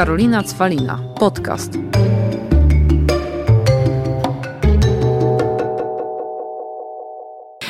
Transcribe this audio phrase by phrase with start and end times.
[0.00, 0.98] Karolina Cwalina.
[1.18, 1.72] Podcast.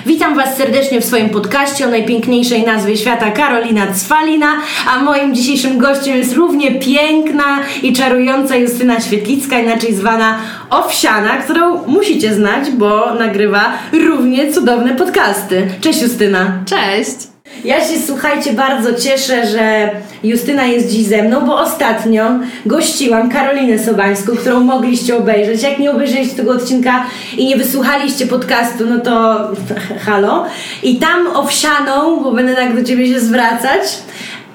[0.07, 4.53] Witam Was serdecznie w swoim podcaście o najpiękniejszej nazwie świata Karolina Cwalina,
[4.89, 10.39] a moim dzisiejszym gościem jest równie piękna i czarująca Justyna Świetlicka, inaczej zwana
[10.71, 15.69] Owsiana, którą musicie znać, bo nagrywa równie cudowne podcasty.
[15.81, 16.63] Cześć Justyna!
[16.67, 17.40] Cześć!
[17.65, 19.91] Ja się słuchajcie, bardzo cieszę, że
[20.23, 22.31] Justyna jest dziś ze mną, bo ostatnio
[22.67, 25.63] gościłam Karolinę Sobańską, którą mogliście obejrzeć.
[25.63, 29.39] Jak nie obejrzeliście tego odcinka i nie wysłuchaliście podcastu, no to
[30.07, 30.47] halo.
[30.83, 33.83] I tam owsianą, bo będę tak do ciebie się zwracać,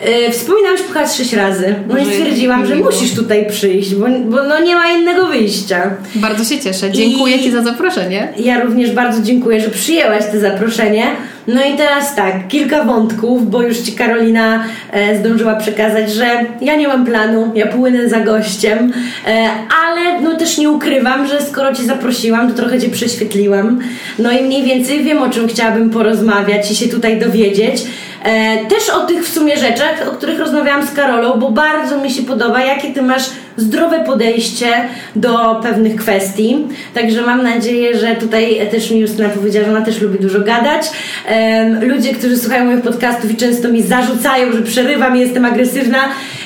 [0.06, 1.76] Yy, wspominałam już chyba sześć razy.
[1.88, 5.92] No i stwierdziłam, że musisz tutaj przyjść, bo, bo no nie ma innego wyjścia.
[6.16, 6.92] Bardzo się cieszę.
[6.92, 8.34] Dziękuję I Ci za zaproszenie.
[8.38, 11.06] Ja również bardzo dziękuję, że przyjęłaś to zaproszenie.
[11.48, 16.26] No i teraz tak, kilka wątków, bo już Ci Karolina e, zdążyła przekazać, że
[16.62, 18.94] ja nie mam planu, ja płynę za gościem,
[19.28, 19.50] e,
[19.86, 23.80] ale no też nie ukrywam, że skoro Cię zaprosiłam, to trochę Cię prześwietliłam.
[24.20, 27.84] No i mniej więcej wiem, o czym chciałabym porozmawiać i się tutaj dowiedzieć.
[28.24, 32.12] E, też o tych w sumie rzeczach, o których rozmawiałam z Karolą, bo bardzo mi
[32.12, 33.24] się podoba, jakie ty masz
[33.58, 34.68] zdrowe podejście
[35.16, 36.58] do pewnych kwestii.
[36.94, 40.86] Także mam nadzieję, że tutaj też mi Justyna powiedziała, że ona też lubi dużo gadać.
[41.82, 46.00] ludzie, którzy słuchają moich podcastów i często mi zarzucają, że przerywam jestem agresywna.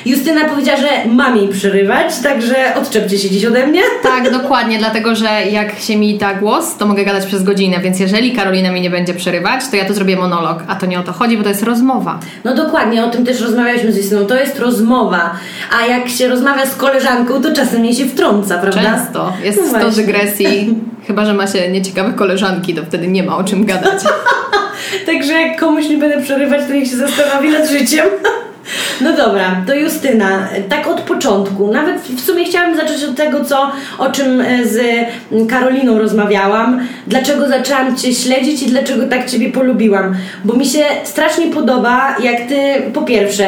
[0.06, 3.80] Justyna powiedziała, że mam jej przerywać, także odczepcie się dziś ode mnie.
[4.02, 8.00] Tak, dokładnie, dlatego że jak się mi da głos, to mogę gadać przez godzinę, więc
[8.00, 11.02] jeżeli Karolina mi nie będzie przerywać, to ja to zrobię monolog, a to nie o
[11.02, 12.18] to chodzi, bo to jest rozmowa.
[12.44, 15.34] No dokładnie, o tym też rozmawialiśmy z Justyną, to jest rozmowa,
[15.80, 18.82] a jak się rozmawia z koleżanką, to czasem jej się wtrąca, prawda?
[18.82, 20.74] Często, jest no 100 dygresji,
[21.06, 24.02] chyba, że ma się nieciekawe koleżanki, to wtedy nie ma o czym gadać.
[25.06, 28.06] Także jak komuś nie będę przerywać, to niech się zastanowi nad życiem.
[29.00, 33.72] No dobra, to Justyna, tak od początku, nawet w sumie chciałam zacząć od tego, co,
[33.98, 34.80] o czym e, z
[35.48, 41.46] Karoliną rozmawiałam, dlaczego zaczęłam Cię śledzić i dlaczego tak Ciebie polubiłam, bo mi się strasznie
[41.46, 43.46] podoba, jak Ty, po pierwsze,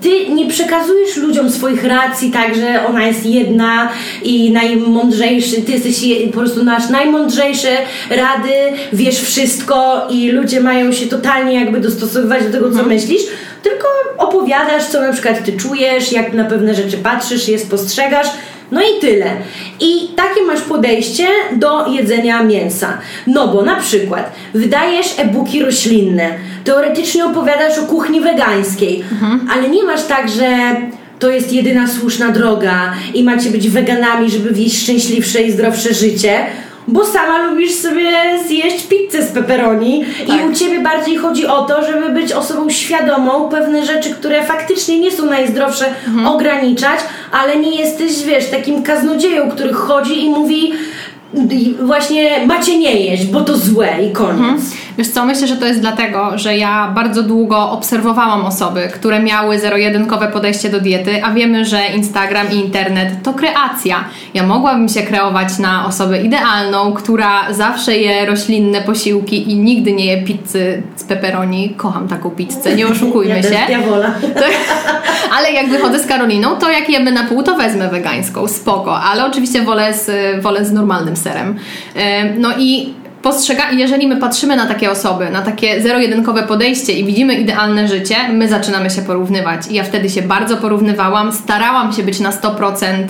[0.00, 3.88] ty nie przekazujesz ludziom swoich racji tak, że ona jest jedna
[4.22, 7.68] i najmądrzejszy, ty jesteś po prostu nasz najmądrzejszy
[8.10, 8.52] rady,
[8.92, 12.88] wiesz wszystko i ludzie mają się totalnie jakby dostosowywać do tego, co mhm.
[12.88, 13.22] myślisz,
[13.62, 18.28] tylko opowiadasz, co na przykład ty czujesz, jak na pewne rzeczy patrzysz, je spostrzegasz
[18.72, 19.30] no i tyle.
[19.80, 21.26] I takie masz podejście
[21.56, 22.98] do jedzenia mięsa.
[23.26, 26.30] No bo na przykład wydajesz e-booki roślinne,
[26.64, 29.48] teoretycznie opowiadasz o kuchni wegańskiej, mhm.
[29.52, 30.76] ale nie masz tak, że
[31.18, 36.46] to jest jedyna słuszna droga i macie być weganami, żeby wieść szczęśliwsze i zdrowsze życie
[36.88, 38.10] bo sama lubisz sobie
[38.46, 40.40] zjeść pizzę z pepperoni tak.
[40.40, 44.98] i u ciebie bardziej chodzi o to, żeby być osobą świadomą, pewne rzeczy, które faktycznie
[45.00, 46.26] nie są najzdrowsze, mhm.
[46.26, 47.00] ograniczać,
[47.32, 50.72] ale nie jesteś, wiesz, takim kaznodzieją, który chodzi i mówi
[51.80, 54.38] właśnie macie nie jeść, bo to złe i koniec.
[54.38, 54.60] Mhm.
[54.98, 59.58] Wiesz co, myślę, że to jest dlatego, że ja bardzo długo obserwowałam osoby, które miały
[59.58, 64.04] zero-jedynkowe podejście do diety, a wiemy, że Instagram i internet to kreacja.
[64.34, 70.06] Ja mogłabym się kreować na osobę idealną, która zawsze je roślinne posiłki i nigdy nie
[70.06, 71.74] je pizzy z pepperoni.
[71.76, 73.54] Kocham taką pizzę, nie oszukujmy się.
[73.68, 73.78] Ja
[75.38, 79.26] ale jak wychodzę z Karoliną, to jak jemy na pół, to wezmę wegańską, spoko, ale
[79.26, 80.10] oczywiście wolę z,
[80.42, 81.58] wolę z normalnym serem.
[82.38, 82.94] No i
[83.24, 88.16] postrzega, jeżeli my patrzymy na takie osoby, na takie zero-jedynkowe podejście i widzimy idealne życie,
[88.32, 89.66] my zaczynamy się porównywać.
[89.70, 93.06] I ja wtedy się bardzo porównywałam, starałam się być na 100%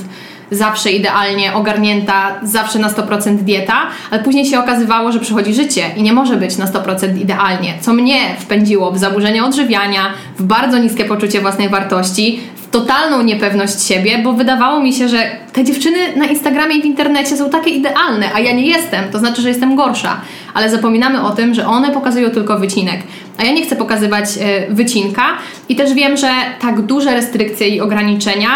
[0.51, 3.75] zawsze idealnie ogarnięta, zawsze na 100% dieta,
[4.11, 7.93] ale później się okazywało, że przychodzi życie i nie może być na 100% idealnie, co
[7.93, 10.03] mnie wpędziło w zaburzenia odżywiania,
[10.39, 12.41] w bardzo niskie poczucie własnej wartości,
[12.75, 17.37] totalną niepewność siebie, bo wydawało mi się, że te dziewczyny na Instagramie i w internecie
[17.37, 20.21] są takie idealne, a ja nie jestem, to znaczy, że jestem gorsza.
[20.55, 23.01] Ale zapominamy o tym, że one pokazują tylko wycinek,
[23.39, 25.23] a ja nie chcę pokazywać e, wycinka
[25.69, 26.31] i też wiem, że
[26.61, 28.48] tak duże restrykcje i ograniczenia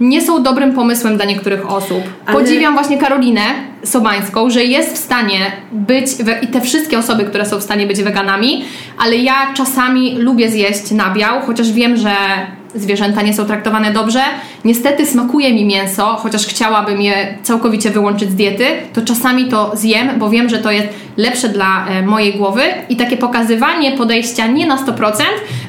[0.00, 2.02] nie są dobrym pomysłem dla niektórych osób.
[2.26, 2.38] Ale...
[2.38, 3.44] Podziwiam właśnie Karolinę
[3.84, 6.06] Sobańską, że jest w stanie być,
[6.42, 8.64] i te wszystkie osoby, które są w stanie być weganami,
[8.98, 12.16] ale ja czasami lubię zjeść nabiał, chociaż wiem, że
[12.74, 14.20] zwierzęta nie są traktowane dobrze.
[14.64, 20.08] Niestety smakuje mi mięso, chociaż chciałabym je całkowicie wyłączyć z diety, to czasami to zjem,
[20.18, 22.62] bo wiem, że to jest lepsze dla e, mojej głowy.
[22.88, 25.22] I takie pokazywanie podejścia nie na 100%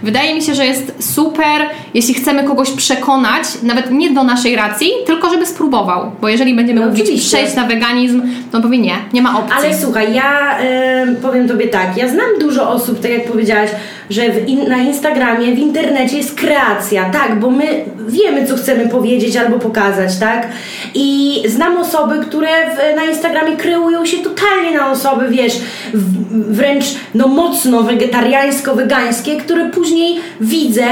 [0.04, 1.62] wydaje mi się, że jest super,
[1.94, 6.82] jeśli chcemy kogoś przekonać, nawet nie do naszej racji, tylko żeby spróbował, bo jeżeli będziemy
[6.82, 8.22] no, mówić przejść na weganizm,
[8.52, 9.54] to on powie nie, nie ma opcji.
[9.58, 10.60] Ale słuchaj, ja
[11.04, 13.70] y, powiem Tobie tak, ja znam dużo osób, tak jak powiedziałaś,
[14.10, 19.36] że in, na Instagramie, w internecie jest kreacja, tak, bo my wiemy, co chcemy powiedzieć
[19.36, 20.48] albo pokazać, tak?
[20.94, 25.54] I znam osoby, które w, na Instagramie kreują się totalnie na osoby, wiesz,
[25.94, 26.86] w, wręcz
[27.16, 30.88] no mocno wegetariańsko-wegańskie, które później widzę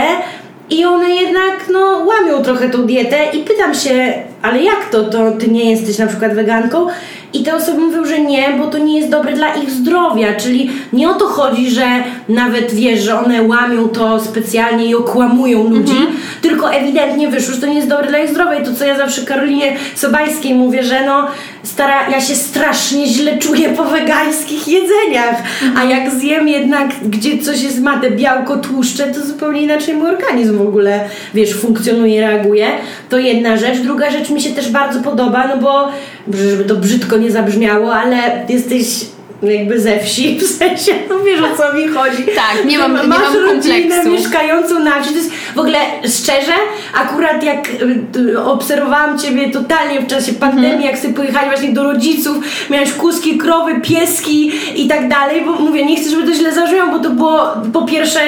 [0.70, 4.14] i one jednak no, łamią trochę tą dietę i pytam się,
[4.44, 6.88] ale jak to, to ty nie jesteś na przykład weganką?
[7.34, 10.34] I te osoby mówią, że nie, bo to nie jest dobre dla ich zdrowia.
[10.34, 11.86] Czyli nie o to chodzi, że
[12.30, 16.18] nawet wiesz, że one łamią to specjalnie i okłamują ludzi, mhm.
[16.42, 18.60] tylko ewidentnie wyszło, że to nie jest dobre dla ich zdrowia.
[18.60, 21.28] I to, co ja zawsze Karolinie Sobańskiej mówię, że no,
[21.64, 25.44] stara, ja się strasznie źle czuję po wegańskich jedzeniach.
[25.64, 25.78] Mhm.
[25.78, 30.10] A jak zjem jednak, gdzie coś jest ma te białko, tłuszcze, to zupełnie inaczej mój
[30.10, 32.68] organizm w ogóle, wiesz, funkcjonuje, reaguje.
[33.10, 33.78] To jedna rzecz.
[33.78, 35.92] Druga rzecz mi się też bardzo podoba, no bo
[36.34, 39.06] żeby to brzydko nie zabrzmiało, ale jesteś
[39.52, 42.24] jakby ze wsi, w sensie, no wiesz o co mi chodzi.
[42.24, 45.14] Tak, nie mam, nie Masz mam rodzinę mieszkającą na wsi.
[45.14, 46.54] To jest w ogóle szczerze,
[46.94, 47.70] akurat jak
[48.16, 50.86] y, obserwowałam Ciebie totalnie w czasie pandemii, mm -hmm.
[50.86, 52.38] jak sobie pojechali właśnie do rodziców,
[52.70, 56.92] miałeś kuski, krowy, pieski i tak dalej, bo mówię, nie chcę, żeby to źle zabrzmiało,
[56.92, 57.42] bo to było
[57.74, 58.20] po pierwsze,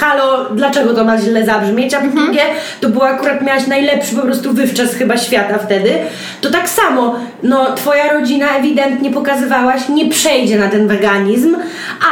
[0.00, 2.24] halo, dlaczego to ma źle zabrzmieć, a po -hmm.
[2.24, 2.42] drugie,
[2.80, 5.92] to było akurat, miałaś najlepszy po prostu wywczas chyba świata wtedy.
[6.40, 11.56] To tak samo, no Twoja rodzina ewidentnie pokazywałaś, nie przejdzie na ten weganizm,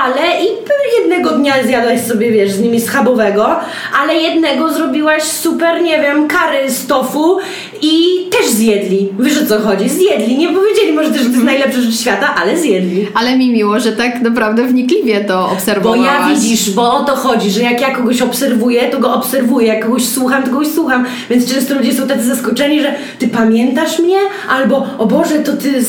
[0.05, 0.67] ale i
[1.01, 3.61] jednego dnia zjadłaś sobie, wiesz, z nimi schabowego,
[4.03, 7.39] ale jednego zrobiłaś super, nie wiem, kary z tofu
[7.83, 7.93] i
[8.31, 9.09] też zjedli.
[9.19, 9.89] Wiesz o co chodzi?
[9.89, 10.39] Zjedli.
[10.39, 13.07] Nie powiedzieli może też, że to jest najlepsza rzecz świata, ale zjedli.
[13.15, 16.01] Ale mi miło, że tak naprawdę wnikliwie to obserwowałaś.
[16.01, 19.67] Bo ja widzisz, bo o to chodzi, że jak ja kogoś obserwuję, to go obserwuję,
[19.67, 21.05] jak kogoś słucham, to kogoś słucham.
[21.31, 24.19] Więc często ludzie są tacy zaskoczeni, że ty pamiętasz mnie?
[24.49, 25.85] Albo, o Boże, to ty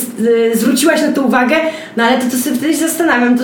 [0.54, 1.56] zwróciłaś na to uwagę?
[1.98, 3.44] No ale to, to sobie wtedy się zastanawiam, to,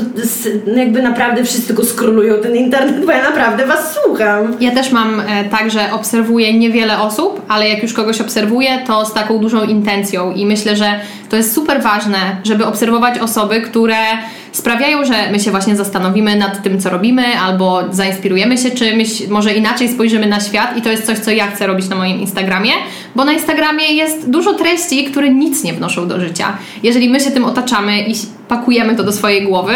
[0.75, 4.55] jakby naprawdę wszyscy go skrolują ten internet, bo ja naprawdę was słucham.
[4.59, 8.32] Ja też mam e, tak, że obserwuję niewiele osób, ale jak już kogoś obserwuję,
[8.88, 11.00] to z taką dużą intencją i myślę, że
[11.30, 13.97] to jest super ważne, żeby obserwować osoby, które
[14.51, 19.53] sprawiają, że my się właśnie zastanowimy nad tym, co robimy, albo zainspirujemy się czymś, może
[19.53, 22.71] inaczej spojrzymy na świat i to jest coś, co ja chcę robić na moim Instagramie,
[23.15, 26.57] bo na Instagramie jest dużo treści, które nic nie wnoszą do życia.
[26.83, 28.13] Jeżeli my się tym otaczamy i
[28.47, 29.74] pakujemy to do swojej głowy,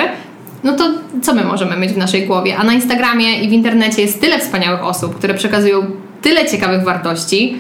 [0.63, 0.83] no to
[1.21, 2.57] co my możemy mieć w naszej głowie?
[2.57, 5.85] A na Instagramie i w internecie jest tyle wspaniałych osób, które przekazują
[6.21, 7.57] tyle ciekawych wartości,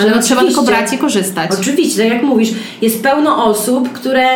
[0.00, 1.50] że no trzeba tylko brać i korzystać.
[1.60, 2.50] Oczywiście, tak jak mówisz,
[2.82, 4.26] jest pełno osób, które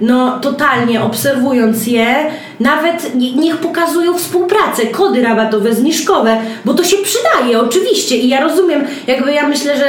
[0.00, 2.30] no totalnie obserwując je,
[2.60, 8.84] nawet niech pokazują współpracę, kody rabatowe, zniżkowe, bo to się przydaje oczywiście i ja rozumiem,
[9.06, 9.84] jakby ja myślę, że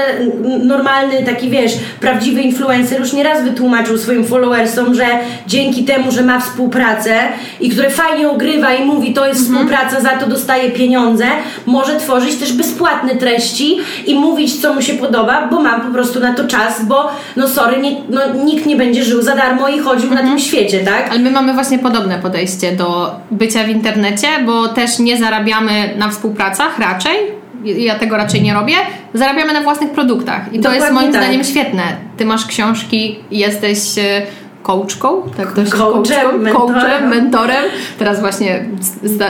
[0.64, 5.06] normalny taki wiesz, prawdziwy influencer już nieraz wytłumaczył swoim followersom, że
[5.48, 7.16] dzięki temu, że ma współpracę
[7.60, 9.58] i które fajnie ogrywa i mówi to jest mhm.
[9.58, 11.26] współpraca, za to dostaje pieniądze,
[11.66, 16.20] może tworzyć też bezpłatne treści i mówić co mu się podoba, bo mam po prostu
[16.20, 19.80] na to czas, bo no sorry, nie, no, nikt nie będzie żył za darmo i
[19.80, 20.26] chodził mhm.
[20.26, 21.10] na tym świecie, tak?
[21.12, 25.94] Ale my mamy właśnie podobne podejście podejście do bycia w internecie, bo też nie zarabiamy
[25.98, 27.18] na współpracach raczej.
[27.64, 28.74] Ja tego raczej nie robię.
[29.14, 30.42] Zarabiamy na własnych produktach.
[30.48, 31.24] I to Dokładnie jest moim tak.
[31.24, 31.84] zdaniem świetne.
[32.18, 34.22] Ty masz książki, jesteś e,
[34.64, 37.10] coachką, tak to się coachem, mentorem.
[37.10, 37.64] mentorem.
[38.00, 38.66] Teraz właśnie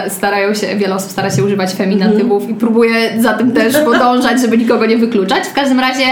[0.08, 2.56] starają się, wiele osób stara się używać feminatywów mm.
[2.56, 5.48] i próbuje za tym też podążać, żeby nikogo nie wykluczać.
[5.48, 6.06] W każdym razie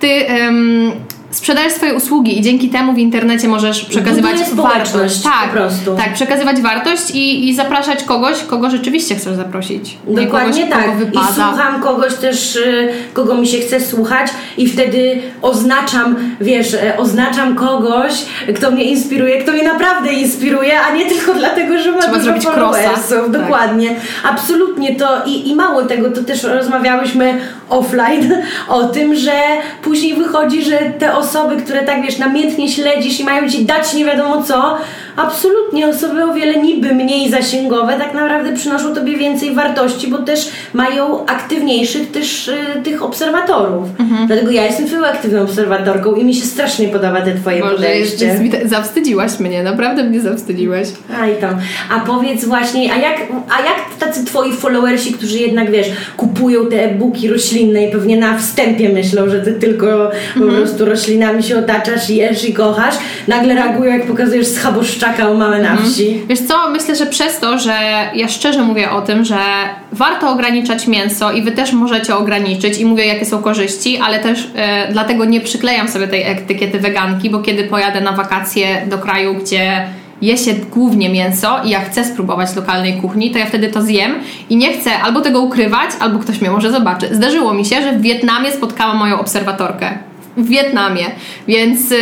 [0.00, 0.08] ty
[0.44, 0.92] um,
[1.30, 5.22] sprzedajesz swoje usługi i dzięki temu w internecie możesz przekazywać wartość.
[5.22, 5.96] Tak, po prostu.
[5.96, 9.98] tak, przekazywać wartość i, i zapraszać kogoś, kogo rzeczywiście chcesz zaprosić.
[10.06, 10.84] Dokładnie kogoś,
[11.14, 11.14] tak.
[11.14, 16.96] I słucham kogoś też, y, kogo mi się chce słuchać i wtedy oznaczam, wiesz, e,
[16.96, 18.12] oznaczam kogoś,
[18.56, 22.40] kto mnie inspiruje, kto mnie naprawdę inspiruje, a nie tylko dlatego, że ma Trzeba dużo
[22.40, 23.10] followersów.
[23.10, 23.30] Tak.
[23.30, 23.88] Dokładnie.
[23.88, 24.32] Tak.
[24.32, 29.32] Absolutnie to i, i mało tego, to też rozmawiałyśmy offline o tym, że
[29.82, 34.04] później wychodzi, że te osoby, które tak wiesz, namiętnie śledzisz i mają ci dać nie
[34.04, 34.78] wiadomo co,
[35.16, 40.48] absolutnie osoby o wiele niby mniej zasięgowe tak naprawdę przynoszą tobie więcej wartości, bo też
[40.72, 43.88] mają aktywniejszych też y, tych obserwatorów.
[43.98, 44.26] Mhm.
[44.26, 48.26] Dlatego ja jestem twoją aktywną obserwatorką i mi się strasznie podoba te twoje Boże, podejście.
[48.26, 50.88] Jest, zawstydziłaś mnie, naprawdę mnie zawstydziłaś.
[51.20, 51.56] A i tam.
[51.90, 53.16] A powiedz właśnie, a jak,
[53.48, 55.86] a jak tacy twoi followersi, którzy jednak wiesz,
[56.16, 60.50] kupują te e-booki roślinne i pewnie na wstępie myślą, że ty tylko mhm.
[60.50, 62.94] po prostu roślinami się otaczasz, jesz i kochasz,
[63.28, 64.48] nagle reagują jak pokazujesz
[65.00, 65.90] schaboszczaka taką mamy na mhm.
[65.90, 66.22] wsi.
[66.28, 67.74] Wiesz co, myślę, że przez to, że
[68.14, 69.38] ja szczerze mówię o tym, że
[69.92, 74.48] warto ograniczać mięso i wy też możecie ograniczyć i mówię jakie są korzyści, ale też
[74.56, 79.34] e, dlatego nie przyklejam sobie tej etykiety weganki, bo kiedy pojadę na wakacje do kraju,
[79.34, 79.86] gdzie
[80.22, 84.14] je się głównie mięso i ja chcę spróbować lokalnej kuchni, to ja wtedy to zjem
[84.50, 87.14] i nie chcę albo tego ukrywać, albo ktoś mnie może zobaczy.
[87.14, 91.04] Zdarzyło mi się, że w Wietnamie spotkałam moją obserwatorkę w Wietnamie,
[91.48, 91.96] więc y,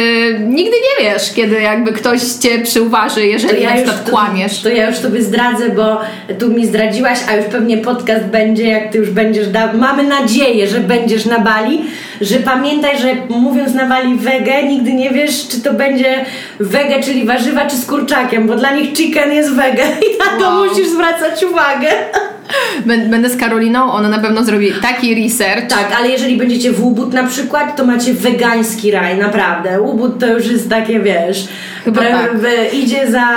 [0.47, 4.61] nigdy nie wiesz, kiedy jakby ktoś cię przyuważy, jeżeli ja na przykład to, kłamiesz.
[4.63, 6.01] To ja już tobie zdradzę, bo
[6.39, 10.67] tu mi zdradziłaś, a już pewnie podcast będzie, jak ty już będziesz, da- mamy nadzieję,
[10.69, 11.85] że będziesz na Bali,
[12.21, 16.25] że pamiętaj, że mówiąc na Bali wege, nigdy nie wiesz, czy to będzie
[16.61, 20.49] wege, czyli warzywa, czy z kurczakiem, bo dla nich chicken jest wege i na to
[20.55, 20.65] Wow.
[20.67, 21.89] musisz zwracać uwagę.
[22.87, 25.67] Bę- Będę z Karoliną, ona na pewno zrobi taki research.
[25.69, 29.81] Tak, ale jeżeli będziecie w Ubud na przykład, to macie wegański raj, naprawdę.
[29.83, 31.49] Ubud to już jest takie, wiesz,
[31.85, 32.31] Chyba tak.
[32.73, 33.29] idzie za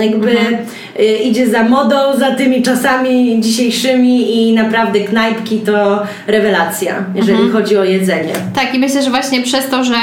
[0.00, 0.30] jakby
[1.00, 7.76] y, idzie za modą, za tymi czasami dzisiejszymi i naprawdę knajpki to rewelacja, jeżeli chodzi
[7.76, 8.32] o jedzenie.
[8.54, 9.94] Tak, i myślę, że właśnie przez to, że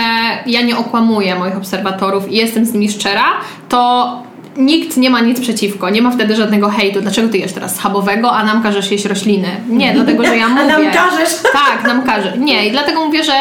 [0.46, 3.24] ja nie okłamuję moich obserwatorów i jestem z nimi szczera,
[3.70, 5.90] to nikt nie ma nic przeciwko.
[5.90, 7.02] Nie ma wtedy żadnego hejtu.
[7.02, 9.48] Dlaczego ty jesz teraz schabowego, a nam każesz jeść rośliny?
[9.70, 10.62] Nie, dlatego, że ja mówię...
[10.62, 11.30] A nam każesz?
[11.54, 12.38] Tak, nam każe.
[12.38, 13.34] Nie, i dlatego mówię, że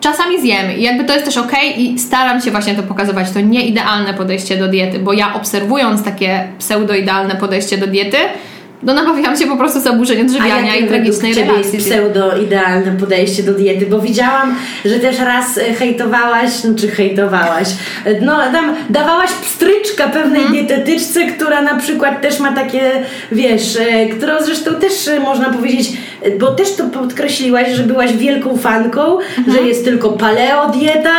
[0.00, 3.30] czasami zjemy i jakby to jest też okej i staram się właśnie to pokazywać.
[3.30, 8.16] To nie idealne podejście do diety, bo ja obserwując takie pseudo-idealne podejście do diety,
[8.84, 11.74] no nabawiłam się po prostu zaburzeń odżywiania jakie i tragicznej relacji.
[11.74, 13.86] jest pseudo-idealne podejście do diety?
[13.86, 17.68] Bo widziałam, że też raz e, hejtowałaś, no czy hejtowałaś,
[18.04, 20.52] e, no tam dawałaś pstryczka pewnej Mhm.
[20.66, 22.90] dietetyczce, która na przykład też ma takie,
[23.32, 25.92] wiesz, e, którą zresztą też można powiedzieć,
[26.40, 29.56] bo też to podkreśliłaś, że byłaś wielką fanką, Mhm.
[29.56, 31.10] że jest tylko paleo dieta,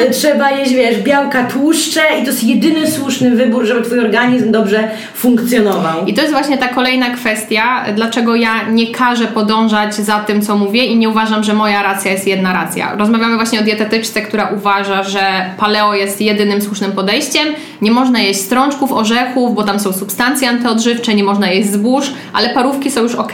[0.00, 4.52] e, trzeba jeść, wiesz, białka, tłuszcze i to jest jedyny słuszny wybór, żeby Twój organizm
[4.52, 6.06] dobrze funkcjonował.
[6.06, 10.56] I to jest właśnie ta kolejna kwestia, dlaczego ja nie każę podążać za tym, co
[10.56, 12.94] mówię i nie uważam, że moja racja jest jedna racja.
[12.98, 15.20] Rozmawiamy właśnie o dietetyczce, która uważa, że
[15.58, 17.46] paleo jest jedynym słusznym podejściem.
[17.82, 22.48] Nie można jeść strączków, orzechów, bo tam są substancje antyodżywcze, nie można jeść zbóż, ale
[22.48, 23.32] parówki są już ok.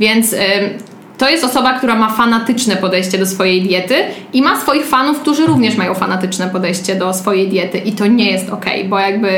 [0.00, 0.34] Więc...
[1.18, 3.94] To jest osoba, która ma fanatyczne podejście do swojej diety
[4.32, 8.30] i ma swoich fanów, którzy również mają fanatyczne podejście do swojej diety i to nie
[8.30, 9.28] jest ok, bo jakby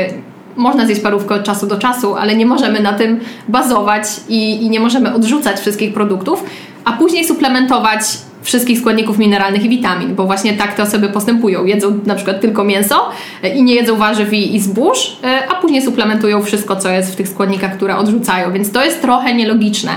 [0.55, 4.69] można zjeść parówkę od czasu do czasu, ale nie możemy na tym bazować i, i
[4.69, 6.43] nie możemy odrzucać wszystkich produktów,
[6.85, 8.01] a później suplementować
[8.43, 11.65] wszystkich składników mineralnych i witamin, bo właśnie tak te osoby postępują.
[11.65, 13.09] Jedzą na przykład tylko mięso
[13.43, 17.13] e, i nie jedzą warzyw i, i zbóż, e, a później suplementują wszystko, co jest
[17.13, 19.91] w tych składnikach, które odrzucają, więc to jest trochę nielogiczne.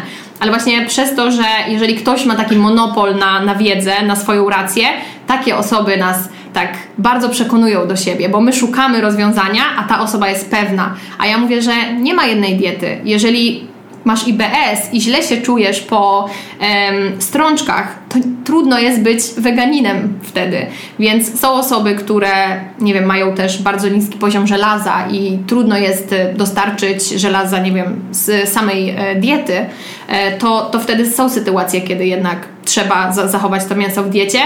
[0.44, 4.50] Ale właśnie przez to, że jeżeli ktoś ma taki monopol na, na wiedzę, na swoją
[4.50, 4.84] rację,
[5.26, 10.28] takie osoby nas tak bardzo przekonują do siebie, bo my szukamy rozwiązania, a ta osoba
[10.28, 10.94] jest pewna.
[11.18, 13.00] A ja mówię, że nie ma jednej diety.
[13.04, 13.66] Jeżeli
[14.04, 16.28] masz IBS i źle się czujesz po
[16.60, 20.66] em, strączkach, to trudno jest być weganinem wtedy.
[20.98, 26.12] Więc są osoby, które, nie wiem, mają też bardzo niski poziom żelaza i trudno jest
[26.12, 29.66] e, dostarczyć żelaza, nie wiem, z samej e, diety,
[30.08, 34.38] e, to, to wtedy są sytuacje, kiedy jednak trzeba za zachować to mięso w diecie.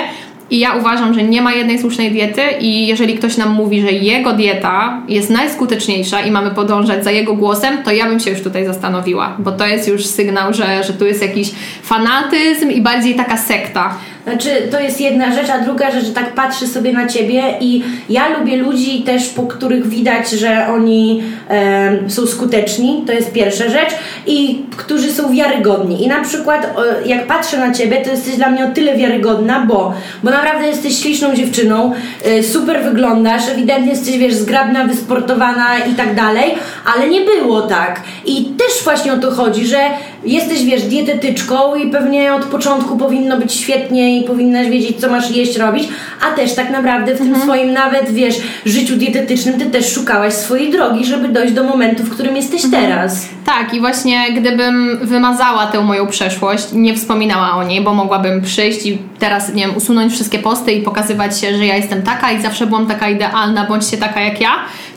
[0.50, 3.92] I ja uważam, że nie ma jednej słusznej diety i jeżeli ktoś nam mówi, że
[3.92, 8.42] jego dieta jest najskuteczniejsza i mamy podążać za jego głosem, to ja bym się już
[8.42, 11.50] tutaj zastanowiła, bo to jest już sygnał, że, że tu jest jakiś
[11.82, 13.94] fanatyzm i bardziej taka sekta.
[14.28, 17.84] Znaczy, to jest jedna rzecz, a druga rzecz, że tak patrzę sobie na ciebie i
[18.08, 23.68] ja lubię ludzi też, po których widać, że oni em, są skuteczni, to jest pierwsza
[23.68, 23.90] rzecz,
[24.26, 26.04] i którzy są wiarygodni.
[26.04, 29.60] I na przykład, e, jak patrzę na ciebie, to jesteś dla mnie o tyle wiarygodna,
[29.60, 31.92] bo, bo naprawdę jesteś śliczną dziewczyną,
[32.24, 36.54] e, super wyglądasz, ewidentnie jesteś, wiesz, zgrabna, wysportowana i tak dalej,
[36.94, 38.00] ale nie było tak.
[38.26, 39.78] I też właśnie o to chodzi, że
[40.24, 45.30] jesteś, wiesz, dietetyczką i pewnie od początku powinno być świetnie i powinnaś wiedzieć, co masz
[45.30, 45.88] jeść, robić,
[46.28, 50.72] a też tak naprawdę w tym swoim nawet, wiesz, życiu dietetycznym ty też szukałaś swojej
[50.72, 53.28] drogi, żeby dojść do momentu, w którym jesteś teraz.
[53.44, 58.86] Tak, i właśnie gdybym wymazała tę moją przeszłość, nie wspominała o niej, bo mogłabym przyjść
[58.86, 62.42] i teraz, nie wiem, usunąć wszystkie posty i pokazywać się, że ja jestem taka i
[62.42, 64.50] zawsze byłam taka idealna, bądźcie taka jak ja,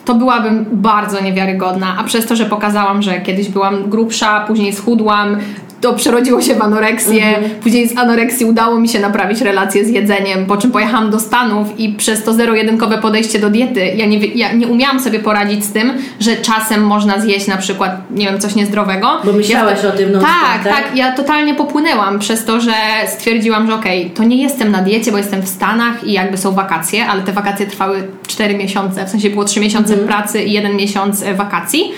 [0.05, 1.95] to byłabym bardzo niewiarygodna.
[1.99, 5.37] A przez to, że pokazałam, że kiedyś byłam grubsza, później schudłam,
[5.81, 7.23] to przerodziło się w anoreksję.
[7.63, 11.79] Później z anoreksji udało mi się naprawić relacje z jedzeniem, po czym pojechałam do Stanów
[11.79, 15.71] i przez to zero-jedynkowe podejście do diety, ja nie, ja nie umiałam sobie poradzić z
[15.71, 19.21] tym, że czasem można zjeść na przykład, nie wiem, coś niezdrowego.
[19.25, 20.73] Bo myślałaś ja, o tym non-stop, tak, tak?
[20.73, 22.73] tak, ja totalnie popłynęłam przez to, że
[23.07, 26.51] stwierdziłam, że okej, to nie jestem na diecie, bo jestem w Stanach i jakby są
[26.51, 30.07] wakacje, ale te wakacje trwały 4 miesiące, w sensie było 3 miesiące Mhm.
[30.07, 31.91] pracy i jeden miesiąc e, wakacji.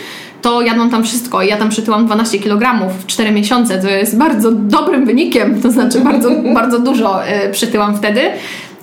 [0.44, 4.18] To jadłam tam wszystko i ja tam przytyłam 12 kg w 4 miesiące, co jest
[4.18, 8.22] bardzo dobrym wynikiem, to znaczy bardzo, bardzo dużo e, przytyłam wtedy.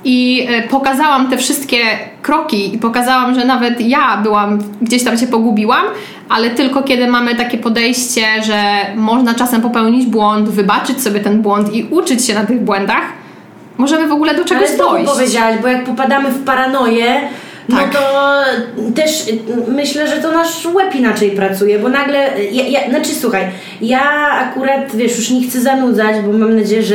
[0.05, 1.79] i e, pokazałam te wszystkie
[2.23, 5.85] kroki i pokazałam, że nawet ja byłam, gdzieś tam się pogubiłam,
[6.29, 8.63] ale tylko kiedy mamy takie podejście, że
[8.97, 13.03] można czasem popełnić błąd, wybaczyć sobie ten błąd i uczyć się na tych błędach,
[13.79, 15.13] możemy w ogóle do czegoś Ale dojść.
[15.13, 17.21] powiedziałaś, bo jak popadamy w paranoję,
[17.71, 17.93] no Tak.
[17.93, 18.01] to
[18.95, 19.25] też
[19.69, 23.45] myślę, że to nasz łeb inaczej pracuje, bo nagle, ja, ja, znaczy słuchaj,
[23.83, 26.95] ja akurat, wiesz, już nie chcę zanudzać, bo mam nadzieję, że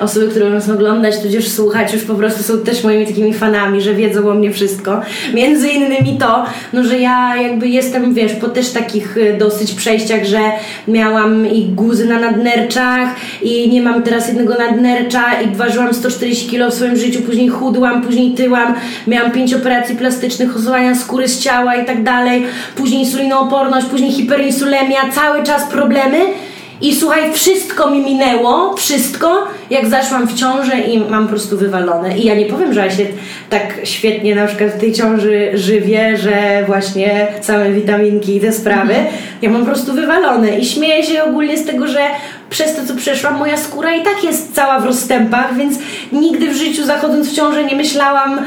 [0.00, 3.94] osoby, które nas oglądać, tudzież słuchać, już po prostu są też moimi takimi fanami, że
[3.94, 5.00] wiedzą o mnie wszystko.
[5.34, 10.24] Między innymi to, no, że ja jakby jestem, wiesz, po też takich y, dosyć przejściach,
[10.24, 10.40] że
[10.88, 13.08] miałam i guzy na nadnerczach
[13.42, 18.02] i nie mam teraz jednego nadnercza i ważyłam 140 kg w swoim życiu, później chudłam,
[18.02, 18.74] później tyłam,
[19.06, 22.46] miałam pięć operacji plastycznych, usuwania skóry z ciała i tak dalej,
[22.76, 26.18] później insulinooporność, później hiperinsulemia, cały czas problemy.
[26.80, 32.18] I słuchaj, wszystko mi minęło, wszystko, jak zaszłam w ciążę i mam po prostu wywalone.
[32.18, 33.06] I ja nie powiem, że ja się
[33.50, 38.94] tak świetnie na przykład w tej ciąży żywię, że właśnie same witaminki i te sprawy,
[39.42, 40.58] ja mam po prostu wywalone.
[40.58, 42.00] I śmieję się ogólnie z tego, że
[42.50, 45.78] przez to, co przeszłam, moja skóra i tak jest cała w rozstępach, więc
[46.12, 48.40] nigdy w życiu zachodząc w ciążę nie myślałam,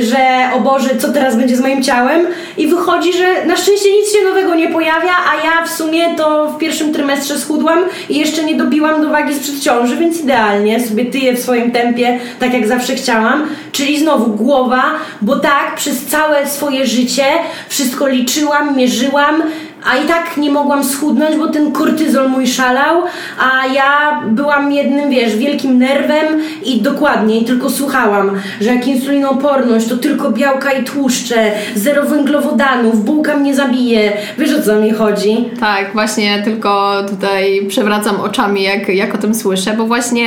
[0.00, 0.18] że
[0.54, 2.26] o Boże, co teraz będzie z moim ciałem
[2.56, 6.48] i wychodzi, że na szczęście nic się nowego nie pojawia, a ja w sumie to
[6.48, 7.78] w pierwszym trymestrze schudłam
[8.08, 12.18] i jeszcze nie dobiłam do wagi sprzed ciąży, więc idealnie sobie tyję w swoim tempie,
[12.40, 14.82] tak jak zawsze chciałam, czyli znowu głowa,
[15.22, 17.24] bo tak przez całe swoje życie
[17.68, 19.42] wszystko liczyłam, mierzyłam,
[19.84, 23.02] a i tak nie mogłam schudnąć, bo ten kortyzol mój szalał,
[23.38, 29.96] a ja byłam jednym, wiesz, wielkim nerwem i dokładnie, tylko słuchałam, że jak insulinooporność, to
[29.96, 34.12] tylko białka i tłuszcze, zero węglowodanów, bułka mnie zabije.
[34.38, 35.48] Wiesz o co mi chodzi?
[35.60, 40.26] Tak, właśnie tylko tutaj przewracam oczami, jak, jak o tym słyszę, bo właśnie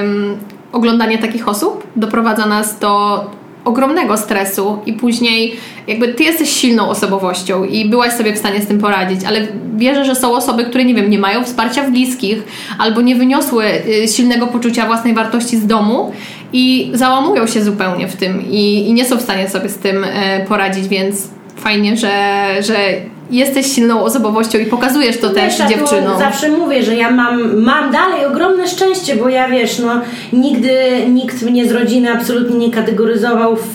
[0.00, 0.36] ym,
[0.72, 3.24] oglądanie takich osób doprowadza nas do
[3.64, 8.66] ogromnego stresu i później jakby ty jesteś silną osobowością i byłaś sobie w stanie z
[8.66, 12.42] tym poradzić, ale wierzę, że są osoby, które nie wiem, nie mają wsparcia w bliskich
[12.78, 13.64] albo nie wyniosły
[14.04, 16.12] y, silnego poczucia własnej wartości z domu
[16.52, 20.04] i załamują się zupełnie w tym i, i nie są w stanie sobie z tym
[20.04, 22.76] e, poradzić, więc fajnie, że, że
[23.32, 26.18] jesteś silną osobowością i pokazujesz to też Wiesz, tu dziewczynom.
[26.18, 30.00] Zawsze mówię, że ja mam, mam dalej ogromne szczęście, bo ja wiesz, no
[30.32, 30.72] nigdy
[31.08, 33.72] nikt mnie z rodziny absolutnie nie kategoryzował w,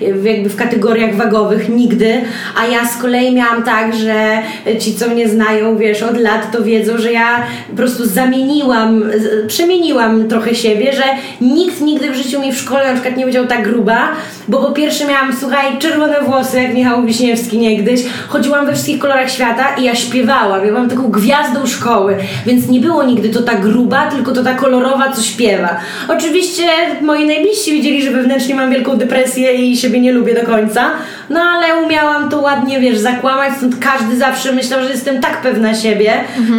[0.00, 2.20] w jakby w kategoriach wagowych, nigdy,
[2.62, 4.42] a ja z kolei miałam tak, że
[4.78, 9.04] ci co mnie znają, wiesz, od lat to wiedzą, że ja po prostu zamieniłam,
[9.46, 11.02] przemieniłam trochę siebie, że
[11.40, 14.08] nikt nigdy w życiu mi w szkole na przykład nie powiedział tak gruba,
[14.48, 19.30] bo po pierwsze miałam, słuchaj, czerwone włosy jak Michał Wiśniewski niegdyś, chodziłam we wszystkich kolorach
[19.30, 23.54] świata i ja śpiewałam, ja byłam taką gwiazdą szkoły, więc nie było nigdy to ta
[23.54, 25.76] gruba, tylko to ta kolorowa, co śpiewa.
[26.08, 26.62] Oczywiście
[27.02, 30.90] moi najbliżsi widzieli, że wewnętrznie mam wielką depresję i siebie nie lubię do końca,
[31.30, 35.74] no ale umiałam to ładnie, wiesz, zakłamać, stąd każdy zawsze myślał, że jestem tak pewna
[35.74, 36.12] siebie,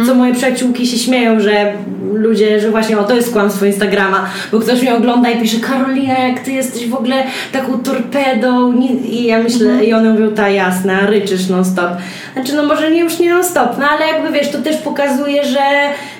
[0.06, 1.72] co moje przyjaciółki się śmieją, że
[2.14, 6.18] ludzie, że właśnie o to jest kłamstwo Instagrama, bo ktoś mnie ogląda i pisze Karolina,
[6.18, 8.72] jak ty jesteś w ogóle taką torpedą
[9.08, 11.90] i ja myślę, i one mówią, ta jasna, ryczysz non stop.
[12.34, 15.44] Znaczy no może nie już nie non stop, no ale jakby wiesz, to też pokazuje,
[15.44, 15.60] że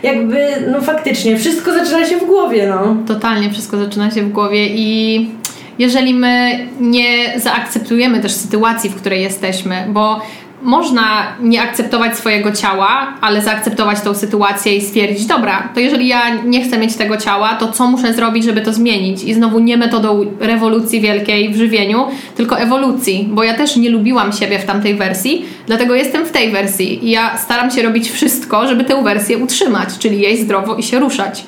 [0.03, 2.97] jakby no faktycznie wszystko zaczyna się w głowie, no.
[3.07, 5.31] Totalnie wszystko zaczyna się w głowie i
[5.79, 10.21] jeżeli my nie zaakceptujemy też sytuacji, w której jesteśmy, bo
[10.65, 16.35] można nie akceptować swojego ciała, ale zaakceptować tą sytuację i stwierdzić, dobra, to jeżeli ja
[16.35, 19.25] nie chcę mieć tego ciała, to co muszę zrobić, żeby to zmienić?
[19.25, 24.33] I znowu nie metodą rewolucji wielkiej w żywieniu, tylko ewolucji, bo ja też nie lubiłam
[24.33, 28.69] siebie w tamtej wersji, dlatego jestem w tej wersji i ja staram się robić wszystko,
[28.69, 31.45] żeby tę wersję utrzymać, czyli jeść zdrowo i się ruszać.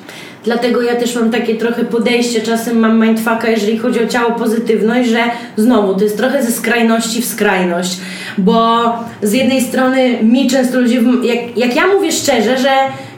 [0.47, 5.09] Dlatego ja też mam takie trochę podejście, czasem mam mindfucka, jeżeli chodzi o ciało pozytywność,
[5.09, 5.23] że
[5.57, 7.97] znowu to jest trochę ze skrajności w skrajność,
[8.37, 8.85] bo
[9.21, 12.69] z jednej strony mi często ludzie, jak, jak ja mówię szczerze, że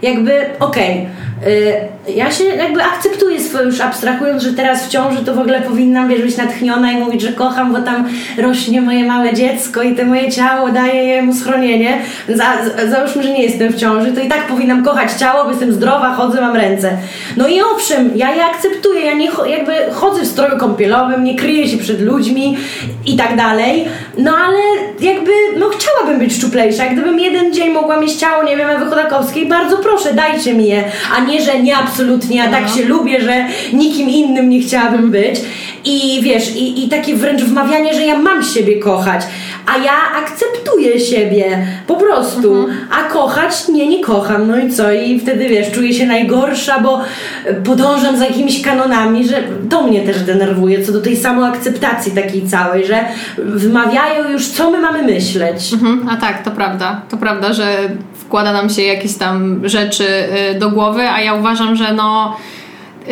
[0.01, 1.07] jakby okej,
[1.47, 1.73] y,
[2.15, 6.09] ja się jakby akceptuję swoje, już abstrahując, że teraz w ciąży to w ogóle powinnam
[6.09, 10.05] wiesz, być natchniona i mówić, że kocham, bo tam rośnie moje małe dziecko i to
[10.05, 12.01] moje ciało daje jemu schronienie.
[12.29, 15.49] Za, za, załóżmy, że nie jestem w ciąży, to i tak powinnam kochać ciało, bo
[15.49, 16.97] jestem zdrowa, chodzę, mam ręce.
[17.37, 21.67] No i owszem, ja je akceptuję, ja nie jakby chodzę w stroju kąpielowym, nie kryję
[21.67, 22.57] się przed ludźmi
[23.05, 23.85] i tak dalej.
[24.17, 24.59] No ale
[24.99, 26.85] jakby, no chciałabym być szczuplejsza.
[26.85, 30.83] Gdybym jeden dzień mogła mieć ciało, nie wiem, Ewy Chodakowskiej, bardzo proszę, dajcie mi je.
[31.17, 31.98] A nie, że nie absolutnie,
[32.29, 35.41] ja tak się lubię, że nikim innym nie chciałabym być.
[35.85, 39.21] I wiesz, i, i takie wręcz wmawianie, że ja mam siebie kochać.
[39.65, 39.91] A ja
[40.23, 42.67] akceptuję siebie, po prostu.
[42.91, 44.47] A kochać, nie, nie kocham.
[44.47, 44.91] No i co?
[44.91, 47.01] I wtedy wiesz, czuję się najgorsza, bo
[47.65, 52.85] podążam za jakimiś kanonami, że to mnie też denerwuje, co do tej samoakceptacji takiej całej,
[52.85, 53.05] że
[53.37, 55.73] wymawiają już, co my mamy myśleć.
[55.73, 57.01] Mhm, a tak, to prawda.
[57.09, 57.89] To prawda, że
[58.29, 60.07] wkłada nam się jakieś tam rzeczy
[60.55, 62.37] y, do głowy, a ja uważam, że no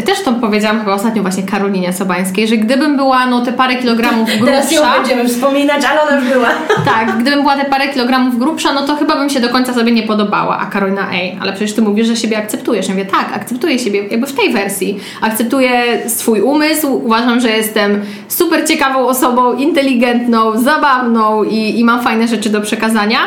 [0.05, 4.29] też to powiedziałam chyba ostatnio właśnie Karolinie Sobańskiej, że gdybym była no te parę kilogramów
[4.29, 4.45] grubsza...
[4.51, 6.49] Teraz ją będziemy wspominać, ale ona już była.
[6.85, 9.91] Tak, gdybym była te parę kilogramów grubsza, no to chyba bym się do końca sobie
[9.91, 10.57] nie podobała.
[10.59, 12.87] A Karolina, ej, ale przecież ty mówisz, że siebie akceptujesz.
[12.87, 14.99] Ja mówię, tak, akceptuję siebie jakby w tej wersji.
[15.21, 22.27] Akceptuję swój umysł, uważam, że jestem super ciekawą osobą, inteligentną, zabawną i, i mam fajne
[22.27, 23.19] rzeczy do przekazania,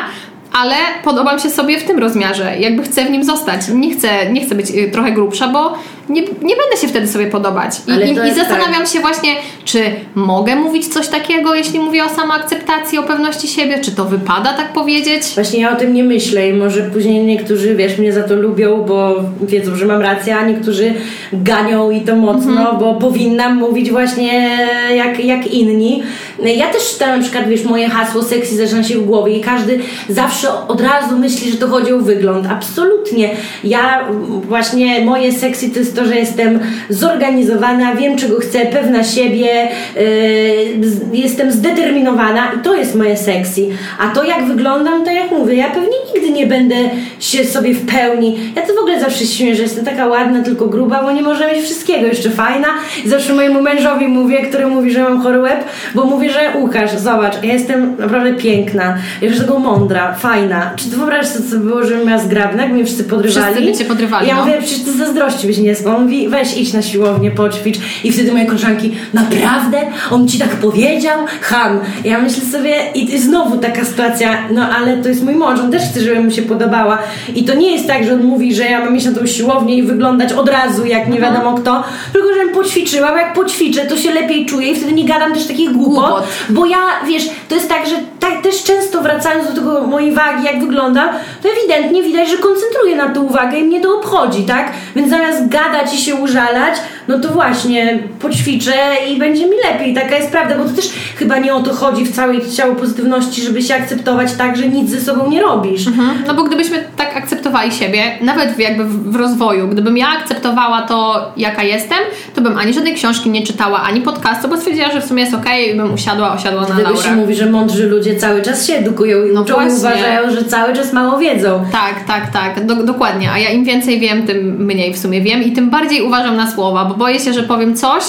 [0.53, 2.59] ale podobam się sobie w tym rozmiarze.
[2.59, 3.61] Jakby chcę w nim zostać.
[3.73, 5.73] Nie chcę, nie chcę być y, trochę grubsza, bo
[6.09, 7.81] nie, nie będę się wtedy sobie podobać.
[7.87, 8.87] I, i, i zastanawiam tak.
[8.87, 9.35] się właśnie,
[9.65, 9.79] czy
[10.15, 14.73] mogę mówić coś takiego, jeśli mówię o samoakceptacji, o pewności siebie, czy to wypada tak
[14.73, 15.23] powiedzieć?
[15.35, 18.83] Właśnie ja o tym nie myślę i może później niektórzy, wiesz, mnie za to lubią,
[18.83, 20.93] bo wiedzą, że mam rację, a niektórzy
[21.33, 22.77] ganią i to mocno, mhm.
[22.77, 24.57] bo powinnam mówić właśnie
[24.95, 26.03] jak, jak inni.
[26.45, 29.79] Ja też tam na przykład, wiesz, moje hasło sexy zaczyna się w głowie i każdy
[30.09, 32.47] zawsze od razu myśli, że to chodzi o wygląd.
[32.49, 33.29] Absolutnie.
[33.63, 34.07] Ja
[34.47, 41.17] właśnie, moje sexy to jest to, że jestem zorganizowana, wiem czego chcę, pewna siebie, yy,
[41.17, 43.67] jestem zdeterminowana i to jest moje sexy.
[43.99, 46.75] A to jak wyglądam, to jak mówię, ja pewnie nigdy nie będę
[47.19, 48.39] się sobie w pełni.
[48.55, 51.53] Ja to w ogóle zawsze śmieję, że jestem taka ładna, tylko gruba, bo nie może
[51.53, 52.07] mieć wszystkiego.
[52.07, 52.67] Jeszcze fajna.
[53.05, 55.63] I zawsze mojemu mężowi mówię, który mówi, że mam chory łeb,
[55.95, 60.71] bo mówię, że Łukasz, zobacz, ja jestem naprawdę piękna, jeszcze tego mądra, fajna.
[60.75, 63.55] Czy ty wyobrażasz sobie, co było, żebym miała zgrabne, jak mnie wszyscy podrywali?
[63.55, 64.45] Wszyscy by cię podrywali, Ja no.
[64.45, 65.95] mówię, przecież to zazdrości byś nie spał.
[65.95, 67.77] On mówi, weź idź na siłownię, poćwicz.
[68.03, 69.77] I wtedy moje koleżanki, naprawdę?
[70.11, 71.19] On ci tak powiedział?
[71.41, 71.79] Han.
[72.05, 75.83] Ja myślę sobie, i znowu taka sytuacja, no ale to jest mój mąż, on też
[75.83, 76.97] chce, żebym mu się podobała.
[77.35, 79.75] I to nie jest tak, że on mówi, że ja mam iść na tą siłownię
[79.75, 83.97] i wyglądać od razu, jak nie wiadomo kto, tylko żebym poćwiczyła, bo jak poćwiczę, to
[83.97, 87.69] się lepiej czuję i wtedy nie gadam też takich głupot, bo ja, wiesz, to jest
[87.69, 91.09] tak, że tak też często wracając do tego mojej wagi, jak wyglądam,
[91.43, 94.71] to ewidentnie widać, że koncentruję na tą uwagę i mnie to obchodzi, tak?
[94.95, 96.75] Więc zamiast gadać i się użalać,
[97.07, 98.73] no to właśnie poćwiczę
[99.09, 99.93] i będzie mi lepiej.
[99.93, 103.41] Taka jest prawda, bo to też chyba nie o to chodzi w całej ciało pozytywności,
[103.41, 105.87] żeby się akceptować tak, że nic ze sobą nie robisz.
[105.87, 106.23] Mhm.
[106.27, 111.63] No bo gdybyśmy tak akceptowali siebie, nawet jakby w rozwoju, gdybym ja akceptowała to, jaka
[111.63, 111.97] jestem,
[112.35, 115.35] to bym ani żadnej książki nie czytała, ani podcastu, bo stwierdziła, że w sumie jest
[115.35, 118.73] okej okay, bym usiadła, osiadła na Dlatego się mówi, że mądrzy ludzie cały czas się
[118.73, 121.65] edukują i no uczą i uważają, że cały czas mało wiedzą.
[121.71, 123.31] Tak, tak, tak, do, dokładnie.
[123.31, 126.51] A ja im więcej wiem, tym mniej w sumie wiem i tym bardziej uważam na
[126.51, 128.03] słowa, bo boję się, że powiem coś,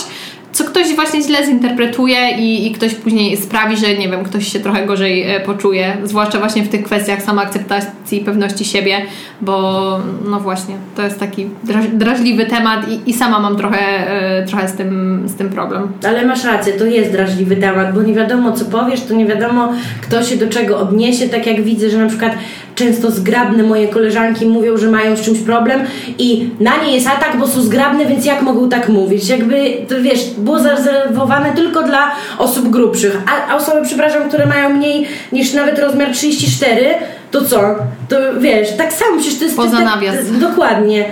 [0.52, 4.60] co ktoś właśnie źle zinterpretuje i, i ktoś później sprawi, że nie wiem, ktoś się
[4.60, 8.96] trochę gorzej e, poczuje, zwłaszcza właśnie w tych kwestiach samoakceptacji, pewności siebie,
[9.40, 9.98] bo
[10.30, 11.46] no właśnie, to jest taki
[11.92, 15.92] drażliwy temat i, i sama mam trochę, e, trochę z, tym, z tym problem.
[16.08, 19.72] Ale masz rację, to jest drażliwy temat, bo nie wiadomo co powiesz, to nie wiadomo
[20.02, 22.32] kto się do czego odniesie, tak jak widzę, że na przykład
[22.74, 25.80] często zgrabne moje koleżanki mówią, że mają z czymś problem
[26.18, 29.28] i na nie jest atak, bo są zgrabne, więc jak mogą tak mówić?
[29.28, 35.08] Jakby, to wiesz, było zarezerwowane tylko dla osób grubszych, a, osoby, przepraszam, które mają mniej
[35.32, 36.94] niż nawet rozmiar 34,
[37.30, 37.60] to co?
[38.08, 39.56] To wiesz, tak samo przecież to jest...
[39.56, 40.16] Poza nawias.
[40.40, 41.04] Dokładnie.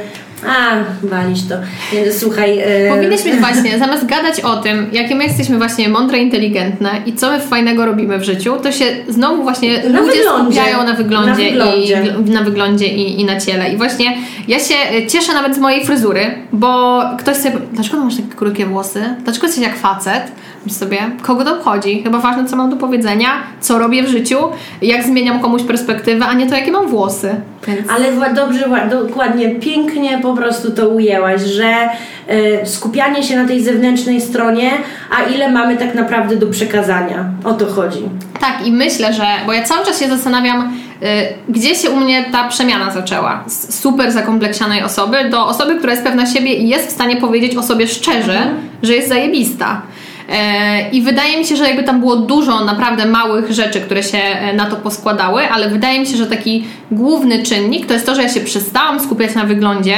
[0.49, 0.71] A,
[1.07, 1.55] walić to.
[2.19, 2.57] Słuchaj.
[2.57, 2.65] Yy...
[2.89, 7.41] Powinnyśmy właśnie, zamiast gadać o tym, jakie my jesteśmy właśnie mądre, inteligentne i co my
[7.41, 10.61] fajnego robimy w życiu, to się znowu właśnie na ludzie wyglądzie.
[10.61, 12.03] skupiają na wyglądzie, na wyglądzie.
[12.27, 13.73] I, na wyglądzie i, i na ciele.
[13.73, 14.17] I właśnie
[14.49, 14.75] ja się
[15.09, 17.57] cieszę nawet z mojej fryzury, bo ktoś sobie.
[17.73, 19.05] Dlaczego masz takie krótkie włosy?
[19.25, 20.33] Dlaczego jesteś jak facet?
[20.65, 22.03] Myślę sobie, kogo to obchodzi?
[22.03, 23.29] Chyba ważne, co mam do powiedzenia,
[23.61, 24.39] co robię w życiu,
[24.83, 27.41] jak zmieniam komuś perspektywę, a nie to, jakie mam włosy.
[27.67, 27.91] Więc...
[27.91, 31.89] Ale dobrze, dokładnie, pięknie po prostu to ujęłaś, że
[32.31, 34.71] y, skupianie się na tej zewnętrznej stronie,
[35.11, 37.25] a ile mamy tak naprawdę do przekazania.
[37.45, 38.03] O to chodzi.
[38.41, 41.07] Tak, i myślę, że, bo ja cały czas się zastanawiam, y,
[41.49, 43.45] gdzie się u mnie ta przemiana zaczęła.
[43.47, 47.57] Z super zakompleksianej osoby do osoby, która jest pewna siebie i jest w stanie powiedzieć
[47.57, 48.57] o sobie szczerze, mhm.
[48.83, 49.83] że jest zajebista.
[50.31, 54.19] E, I wydaje mi się, że jakby tam było dużo naprawdę małych rzeczy, które się
[54.19, 58.15] e, na to poskładały, ale wydaje mi się, że taki główny czynnik to jest to,
[58.15, 59.97] że ja się przestałam skupiać na wyglądzie,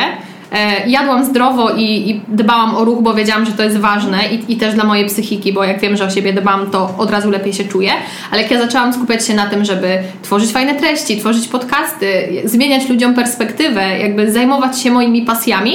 [0.53, 4.53] e, jadłam zdrowo i, i dbałam o ruch, bo wiedziałam, że to jest ważne i,
[4.53, 7.31] i też dla mojej psychiki, bo jak wiem, że o siebie dbam, to od razu
[7.31, 7.91] lepiej się czuję.
[8.31, 12.89] Ale jak ja zaczęłam skupiać się na tym, żeby tworzyć fajne treści, tworzyć podcasty, zmieniać
[12.89, 15.73] ludziom perspektywę, jakby zajmować się moimi pasjami,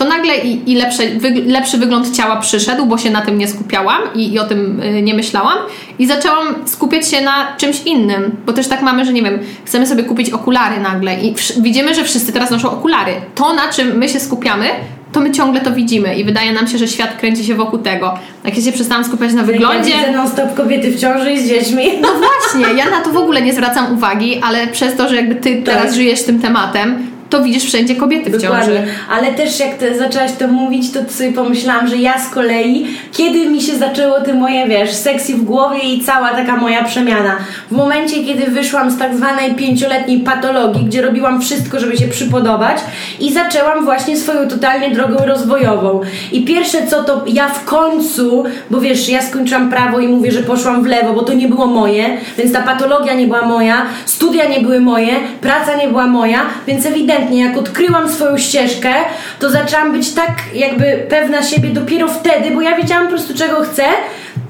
[0.00, 1.02] to nagle i, i lepsze,
[1.46, 5.02] lepszy wygląd ciała przyszedł, bo się na tym nie skupiałam i, i o tym y,
[5.02, 5.58] nie myślałam.
[5.98, 9.86] I zaczęłam skupiać się na czymś innym, bo też tak mamy, że nie wiem, chcemy
[9.86, 13.12] sobie kupić okulary nagle i widzimy, że wszyscy teraz noszą okulary.
[13.34, 14.66] To, na czym my się skupiamy,
[15.12, 18.18] to my ciągle to widzimy i wydaje nam się, że świat kręci się wokół tego.
[18.44, 19.90] Jak ja się przestałam skupiać na wyglądzie...
[19.90, 21.84] Ja non stop kobiety w ciąży i z dziećmi.
[22.00, 25.34] No właśnie, ja na to w ogóle nie zwracam uwagi, ale przez to, że jakby
[25.34, 25.64] ty tak.
[25.64, 28.76] teraz żyjesz tym tematem, to widzisz wszędzie kobiety w Dokładnie.
[28.76, 28.82] ciąży.
[29.10, 33.50] Ale też jak te, zaczęłaś to mówić, to sobie pomyślałam, że ja z kolei, kiedy
[33.50, 37.36] mi się zaczęło te moje, wiesz, seksy w głowie i cała taka moja przemiana.
[37.70, 42.78] W momencie, kiedy wyszłam z tak zwanej pięcioletniej patologii, gdzie robiłam wszystko, żeby się przypodobać
[43.20, 46.00] i zaczęłam właśnie swoją totalnie drogą rozwojową.
[46.32, 50.42] I pierwsze co to ja w końcu, bo wiesz, ja skończyłam prawo i mówię, że
[50.42, 52.04] poszłam w lewo, bo to nie było moje,
[52.38, 56.86] więc ta patologia nie była moja, studia nie były moje, praca nie była moja, więc
[56.86, 58.94] ewidentnie jak odkryłam swoją ścieżkę,
[59.38, 63.60] to zaczęłam być tak jakby pewna siebie dopiero wtedy, bo ja wiedziałam po prostu czego
[63.60, 63.84] chcę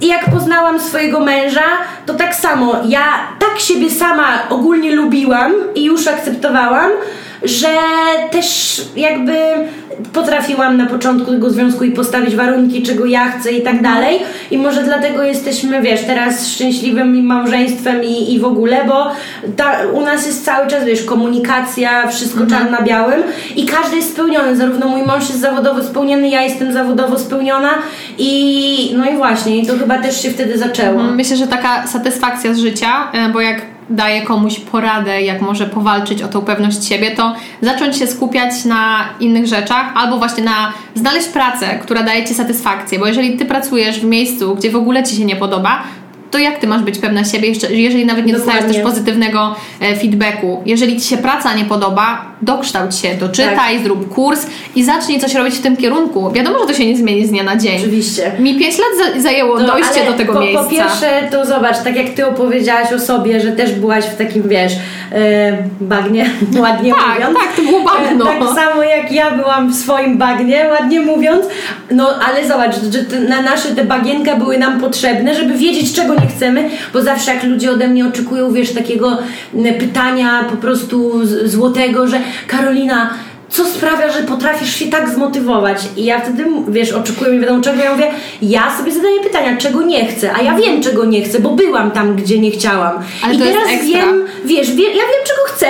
[0.00, 1.66] i jak poznałam swojego męża,
[2.06, 2.76] to tak samo.
[2.84, 3.02] Ja
[3.38, 6.90] tak siebie sama ogólnie lubiłam i już akceptowałam,
[7.42, 7.68] że
[8.30, 9.34] też jakby
[10.12, 14.18] potrafiłam na początku tego związku i postawić warunki, czego ja chcę i tak dalej.
[14.50, 19.10] I może dlatego jesteśmy, wiesz, teraz szczęśliwym małżeństwem i, i w ogóle, bo
[19.56, 22.62] ta, u nas jest cały czas, wiesz, komunikacja, wszystko mhm.
[22.62, 23.22] czarno na białym
[23.56, 24.56] i każdy jest spełniony.
[24.56, 27.70] Zarówno mój mąż jest zawodowo spełniony, ja jestem zawodowo spełniona
[28.18, 31.02] i no i właśnie, i to chyba też się wtedy zaczęło.
[31.02, 36.22] Myślę, że taka satysfakcja z życia, e, bo jak daje komuś poradę, jak może powalczyć
[36.22, 41.28] o tą pewność siebie, to zacząć się skupiać na innych rzeczach albo właśnie na znaleźć
[41.28, 45.16] pracę, która daje ci satysfakcję, bo jeżeli ty pracujesz w miejscu, gdzie w ogóle ci
[45.16, 45.82] się nie podoba,
[46.30, 48.54] to jak ty masz być pewna siebie, jeżeli nawet nie Dokładnie.
[48.54, 50.62] dostajesz też pozytywnego e, feedbacku.
[50.66, 53.84] Jeżeli ci się praca nie podoba, dokształć się, doczytaj, tak.
[53.84, 56.30] zrób kurs i zacznij coś robić w tym kierunku.
[56.30, 57.78] Wiadomo, że to się nie zmieni z dnia na dzień.
[57.78, 58.32] Oczywiście.
[58.38, 60.64] Mi 5 lat zajęło no, dojście do tego po, miejsca.
[60.64, 64.48] Po pierwsze, to zobacz, tak jak ty opowiedziałaś o sobie, że też byłaś w takim,
[64.48, 65.18] wiesz, yy,
[65.80, 66.30] bagnie,
[66.62, 67.38] ładnie tak, mówiąc.
[67.38, 68.24] Tak, to było bagno.
[68.24, 71.46] tak samo jak ja byłam w swoim bagnie, ładnie mówiąc.
[71.90, 76.19] No, ale zobacz, że te, na nasze te bagienka były nam potrzebne, żeby wiedzieć, czego
[76.22, 79.18] nie chcemy, bo zawsze jak ludzie ode mnie oczekują, wiesz, takiego
[79.78, 81.12] pytania po prostu
[81.44, 83.10] złotego, że Karolina,
[83.48, 85.78] co sprawia, że potrafisz się tak zmotywować?
[85.96, 88.10] I ja wtedy, wiesz, oczekuję nie wiadomo czego, ja mówię,
[88.42, 91.90] ja sobie zadaję pytania, czego nie chcę, a ja wiem, czego nie chcę, bo byłam
[91.90, 92.98] tam, gdzie nie chciałam.
[93.22, 95.66] Ale I teraz wiem, wiesz, wie, ja wiem, czego chcę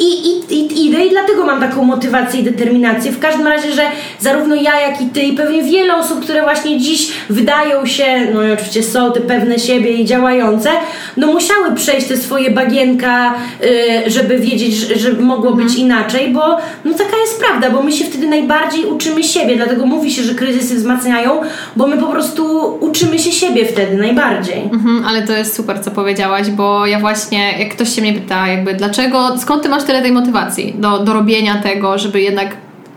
[0.00, 3.12] i, i, i idę i dlatego mam taką motywację i determinację.
[3.12, 3.82] W każdym razie, że
[4.20, 8.42] zarówno ja, jak i ty i pewnie wiele osób, które właśnie dziś wydają się, no
[8.42, 10.70] i oczywiście są te pewne siebie i działające,
[11.16, 15.80] no musiały przejść te swoje bagienka, yy, żeby wiedzieć, że, mogło być mhm.
[15.80, 16.40] inaczej, bo
[16.84, 20.34] no taka jest prawda, bo my się wtedy najbardziej uczymy siebie, dlatego mówi się, że
[20.34, 21.40] kryzysy wzmacniają,
[21.76, 24.62] bo my po prostu uczymy się siebie wtedy najbardziej.
[24.72, 28.48] Mhm, ale to jest super, co powiedziałaś, bo ja właśnie, jak ktoś się mnie pyta,
[28.48, 32.56] jakby dlaczego, skąd ty masz tyle tej motywacji do, do robienia tego, żeby jednak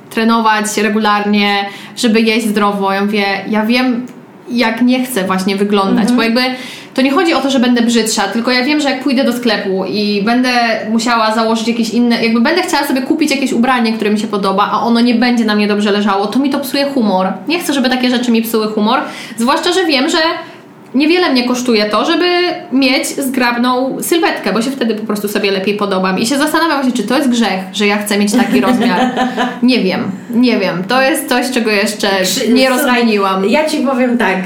[0.10, 1.66] trenować regularnie,
[1.98, 2.94] żeby jeść zdrowo.
[2.94, 4.06] Ja mówię, ja wiem,
[4.50, 6.16] jak nie chcę właśnie wyglądać, mhm.
[6.16, 6.42] bo jakby
[6.94, 9.34] to nie chodzi o to, że będę brzydsza, tylko ja wiem, że jak pójdę do
[9.34, 10.50] sklepu i będę
[10.90, 14.70] musiała założyć jakieś inne, jakby będę chciała sobie kupić jakieś ubranie, które mi się podoba,
[14.72, 17.34] a ono nie będzie na mnie dobrze leżało, to mi to psuje humor.
[17.48, 19.00] Nie chcę, żeby takie rzeczy mi psuły humor,
[19.38, 20.18] zwłaszcza, że wiem, że
[20.96, 22.26] niewiele mnie kosztuje to, żeby
[22.72, 26.20] mieć zgrabną sylwetkę, bo się wtedy po prostu sobie lepiej podobam.
[26.20, 29.10] I się zastanawiam się, czy to jest grzech, że ja chcę mieć taki rozmiar.
[29.64, 30.84] Nie wiem, nie wiem.
[30.88, 32.08] To jest coś, czego jeszcze
[32.50, 33.50] nie rozkminiłam.
[33.50, 34.38] Ja Ci powiem tak.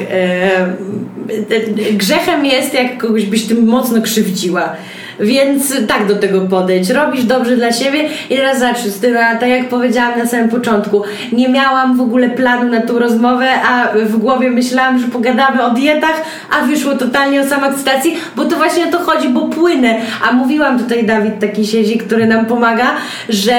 [1.49, 4.75] Yy, grzechem jest, jak kogoś byś tym mocno krzywdziła.
[5.19, 6.89] Więc tak do tego podejść.
[6.89, 8.87] Robisz dobrze dla siebie i teraz zacznij.
[8.87, 13.49] Justyna, tak jak powiedziałam na samym początku, nie miałam w ogóle planu na tą rozmowę,
[13.69, 16.21] a w głowie myślałam, że pogadamy o dietach,
[16.59, 19.95] a wyszło totalnie o samoakceptacji, bo to właśnie o to chodzi, bo płynę.
[20.29, 22.87] A mówiłam tutaj, Dawid taki siedzi, który nam pomaga,
[23.29, 23.53] że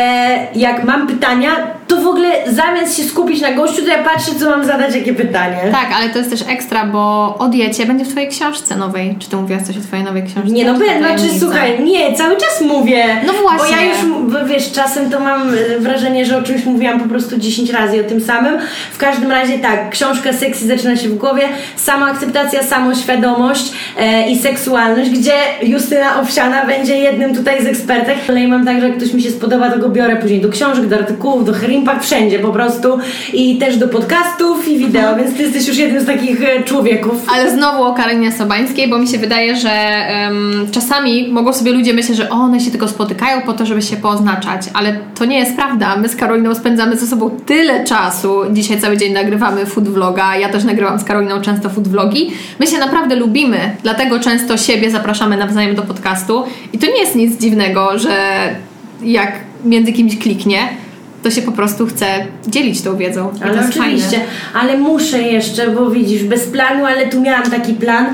[0.55, 1.51] jak mam pytania,
[1.89, 5.15] to w ogóle zamiast się skupić na gościu, to ja patrzę, co mam zadać, jakie
[5.15, 5.59] pytanie.
[5.73, 9.17] Tak, ale to jest też ekstra, bo o diecie będzie w Twojej książce nowej.
[9.19, 10.51] Czy Ty mówiłaś coś o Twojej nowej książce?
[10.51, 13.05] Nie, no będę, znaczy słuchaj, nie, cały czas mówię.
[13.27, 13.77] No właśnie.
[13.77, 13.99] Bo ja już,
[14.49, 18.09] wiesz, czasem to mam e, wrażenie, że o czymś mówiłam po prostu 10 razy o
[18.09, 18.59] tym samym.
[18.93, 21.43] W każdym razie tak, książka seksy zaczyna się w głowie,
[21.77, 25.33] sama akceptacja, samoświadomość e, i seksualność, gdzie
[25.63, 28.17] Justyna Owsiana będzie jednym tutaj z ekspertek.
[28.29, 30.87] Ale mam tak, że jak ktoś mi się spodoba, to go biorę później do książek,
[30.87, 32.99] do artykułów, do herini Impact wszędzie po prostu
[33.33, 37.27] i też do podcastów i wideo, więc ty jesteś już jednym z takich e, człowieków.
[37.35, 39.71] Ale znowu o Karolinie Sobańskiej, bo mi się wydaje, że
[40.25, 43.97] um, czasami mogą sobie ludzie myśleć, że one się tylko spotykają po to, żeby się
[44.75, 45.97] ale to nie jest prawda.
[45.97, 48.41] My z Karoliną spędzamy ze sobą tyle czasu.
[48.51, 52.31] Dzisiaj cały dzień nagrywamy food vloga, ja też nagrywam z Karoliną często food vlogi.
[52.59, 57.15] My się naprawdę lubimy, dlatego często siebie zapraszamy nawzajem do podcastu i to nie jest
[57.15, 58.39] nic dziwnego, że
[59.03, 59.33] jak
[59.65, 60.59] między kimś kliknie,
[61.23, 62.07] to się po prostu chce
[62.47, 63.31] dzielić tą wiedzą.
[63.43, 64.25] Ale oczywiście, fajne.
[64.55, 68.07] ale muszę jeszcze, bo widzisz, bez planu, ale tu miałam taki plan,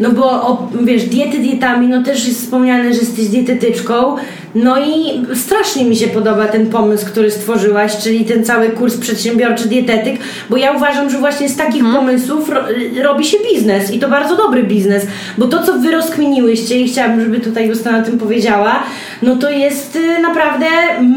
[0.00, 4.16] no bo o, wiesz, diety dietami, no też jest wspomniane, że jesteś dietetyczką,
[4.54, 9.68] no i strasznie mi się podoba ten pomysł, który stworzyłaś, czyli ten cały kurs przedsiębiorczy
[9.68, 12.00] dietetyk, bo ja uważam, że właśnie z takich hmm.
[12.00, 12.60] pomysłów ro
[13.02, 15.06] robi się biznes i to bardzo dobry biznes,
[15.38, 18.82] bo to, co wy rozkminiłyście i chciałabym, żeby tutaj Justyna o tym powiedziała,
[19.22, 20.66] no to jest y, naprawdę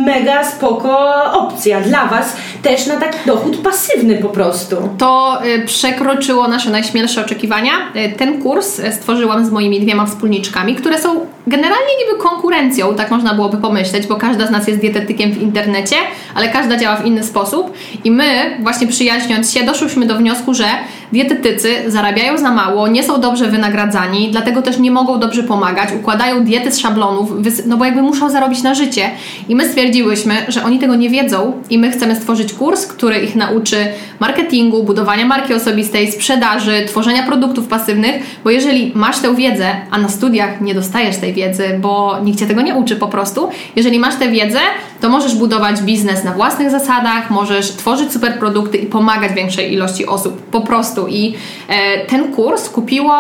[0.06, 4.76] mega spoko opcja dla was też na taki dochód pasywny po prostu.
[4.98, 7.72] To y, przekroczyło nasze najśmielsze oczekiwania.
[7.96, 13.34] Y, ten kurs stworzyłam z moimi dwiema wspólniczkami, które są generalnie niby konkurencją, tak można
[13.34, 15.96] byłoby pomyśleć, bo każda z nas jest dietetykiem w internecie,
[16.36, 17.74] ale każda działa w inny sposób.
[18.04, 20.66] I my, właśnie przyjaźniąc się, doszłyśmy do wniosku, że
[21.12, 26.44] dietetycy zarabiają za mało, nie są dobrze wynagradzani, dlatego też nie mogą dobrze pomagać, układają
[26.44, 27.32] diety z szablonów,
[27.66, 29.10] no bo jakby muszą zarobić na życie.
[29.50, 33.36] I my stwierdziłyśmy, że oni tego nie wiedzą i my chcemy stworzyć kurs, który ich
[33.36, 33.88] nauczy
[34.20, 40.10] marketingu, budowania marki osobistej, sprzedaży, tworzenia produktów pasywnych, bo jeżeli masz tę wiedzę, a na
[40.10, 44.16] studiach nie dostajesz tej wiedzy, bo nikt cię tego nie uczy po prostu, jeżeli masz
[44.16, 44.60] tę wiedzę,
[45.02, 50.06] to możesz budować biznes na własnych zasadach, możesz tworzyć super produkty i pomagać większej ilości
[50.06, 50.42] osób.
[50.42, 51.08] Po prostu.
[51.08, 51.34] I
[51.68, 53.14] e, ten kurs kupiło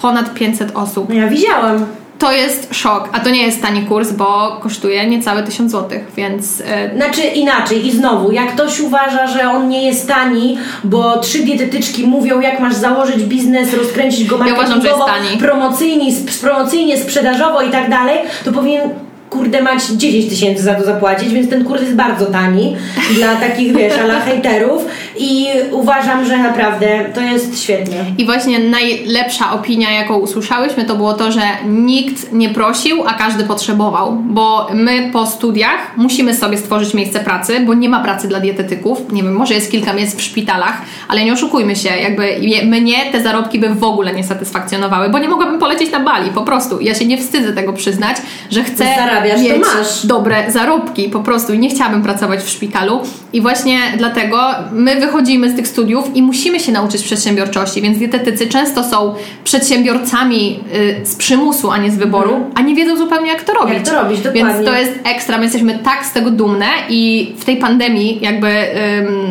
[0.00, 1.08] ponad 500 osób.
[1.08, 1.86] No ja widziałam
[2.20, 6.62] to jest szok, a to nie jest tani kurs, bo kosztuje niecałe 1000 zł, więc...
[6.66, 11.38] E, znaczy inaczej i znowu, jak ktoś uważa, że on nie jest tani, bo trzy
[11.38, 17.90] dietetyczki mówią, jak masz założyć biznes, rozkręcić go marketingowo, ja promocyjnie, promocyjnie, sprzedażowo i tak
[17.90, 18.90] dalej, to powinien
[19.30, 22.76] kurde mać 10 tysięcy za to zapłacić, więc ten kurs jest bardzo tani
[23.14, 24.84] dla takich, wiesz, ala hejterów
[25.20, 28.04] i uważam, że naprawdę to jest świetnie.
[28.18, 33.44] I właśnie najlepsza opinia, jaką usłyszałyśmy, to było to, że nikt nie prosił, a każdy
[33.44, 38.40] potrzebował, bo my po studiach musimy sobie stworzyć miejsce pracy, bo nie ma pracy dla
[38.40, 43.12] dietetyków, nie wiem, może jest kilka miejsc w szpitalach, ale nie oszukujmy się, jakby mnie
[43.12, 46.80] te zarobki by w ogóle nie satysfakcjonowały, bo nie mogłabym polecieć na Bali, po prostu.
[46.80, 48.16] Ja się nie wstydzę tego przyznać,
[48.50, 51.08] że chcę zarabiasz, mieć dobre zarobki.
[51.08, 51.52] Po prostu.
[51.52, 53.00] I nie chciałabym pracować w szpitalu.
[53.32, 54.40] I właśnie dlatego
[54.72, 55.09] my wychodzimy
[55.50, 60.60] z tych studiów i musimy się nauczyć przedsiębiorczości, więc dietetycy często są przedsiębiorcami
[61.02, 62.50] y, z przymusu, a nie z wyboru, mm.
[62.54, 63.74] a nie wiedzą zupełnie jak to robić.
[63.74, 64.44] Jak to robić, dokładnie.
[64.44, 68.48] Więc to jest ekstra, my jesteśmy tak z tego dumne i w tej pandemii jakby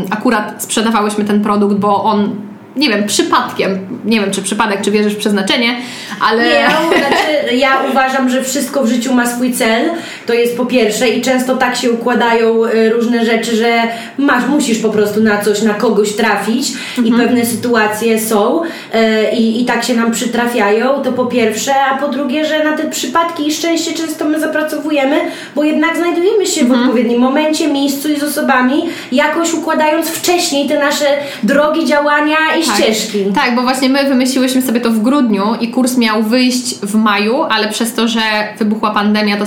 [0.10, 5.14] akurat sprzedawałyśmy ten produkt, bo on nie wiem, przypadkiem, nie wiem czy przypadek, czy wierzysz
[5.14, 5.78] w przeznaczenie,
[6.30, 6.46] ale...
[6.46, 9.90] Nie, ja, znaczy, ja uważam, że wszystko w życiu ma swój cel,
[10.26, 13.84] to jest po pierwsze i często tak się układają y, różne rzeczy, że
[14.18, 17.08] masz, musisz po prostu na coś, na kogoś trafić mhm.
[17.08, 18.68] i pewne sytuacje są y,
[19.36, 22.90] i, i tak się nam przytrafiają, to po pierwsze, a po drugie, że na te
[22.90, 25.18] przypadki i szczęście często my zapracowujemy,
[25.56, 26.80] bo jednak znajdujemy się mhm.
[26.80, 31.06] w odpowiednim momencie, miejscu i z osobami, jakoś układając wcześniej te nasze
[31.44, 32.69] drogi działania i.
[32.76, 33.26] ścieżki.
[33.36, 37.44] Tak, bo właśnie my wymyśliłyśmy sobie to w grudniu i kurs miał wyjść w maju,
[37.44, 38.20] ale przez to, że
[38.60, 39.46] wybuchła pandemia, to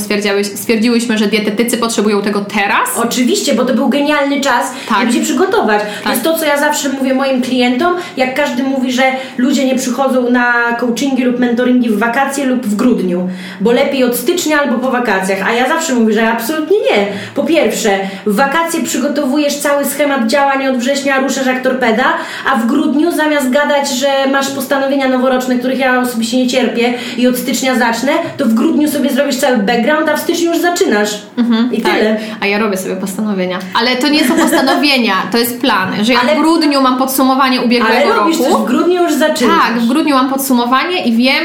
[0.54, 2.88] stwierdziłyśmy, że dietetycy potrzebują tego teraz.
[2.96, 5.00] Oczywiście, bo to był genialny czas, tak.
[5.00, 5.82] żeby się przygotować.
[5.82, 6.02] Tak.
[6.04, 9.02] To jest to, co ja zawsze mówię moim klientom, jak każdy mówi, że
[9.38, 13.28] ludzie nie przychodzą na coachingi lub mentoringi w wakacje lub w grudniu,
[13.60, 17.06] bo lepiej od stycznia albo po wakacjach, a ja zawsze mówię, że absolutnie nie.
[17.34, 17.90] Po pierwsze,
[18.26, 22.04] w wakacje przygotowujesz cały schemat działań od września, ruszasz jak torpeda,
[22.52, 27.26] a w grudniu zamiast gadać, że masz postanowienia noworoczne, których ja osobiście nie cierpię i
[27.26, 31.22] od stycznia zacznę, to w grudniu sobie zrobisz cały background, a w styczniu już zaczynasz.
[31.38, 31.92] Mhm, I tak.
[31.92, 32.16] tyle.
[32.40, 33.58] A ja robię sobie postanowienia.
[33.74, 36.04] Ale to nie są postanowienia, to jest plan.
[36.04, 36.34] Że ja Ale...
[36.34, 38.52] w grudniu mam podsumowanie ubiegłego Ale robisz roku.
[38.52, 39.58] Coś w grudniu już zaczynasz.
[39.68, 41.44] Tak, w grudniu mam podsumowanie i wiem,